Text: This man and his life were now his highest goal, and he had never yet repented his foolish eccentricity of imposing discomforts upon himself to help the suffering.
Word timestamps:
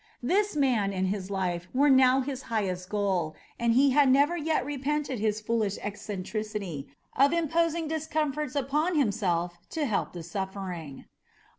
This 0.23 0.55
man 0.55 0.91
and 0.93 1.09
his 1.09 1.29
life 1.29 1.67
were 1.75 1.87
now 1.87 2.21
his 2.21 2.41
highest 2.49 2.89
goal, 2.89 3.35
and 3.59 3.73
he 3.73 3.91
had 3.91 4.09
never 4.09 4.35
yet 4.35 4.65
repented 4.65 5.19
his 5.19 5.39
foolish 5.39 5.77
eccentricity 5.77 6.87
of 7.15 7.31
imposing 7.31 7.87
discomforts 7.87 8.55
upon 8.55 8.97
himself 8.97 9.59
to 9.69 9.85
help 9.85 10.13
the 10.13 10.23
suffering. 10.23 11.05